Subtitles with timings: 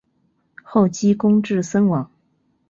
[0.63, 2.09] 后积功至森王。